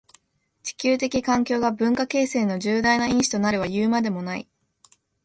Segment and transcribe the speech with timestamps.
[0.63, 4.47] 地理的環境が文化形成の重大な因子となるはいうまでもない。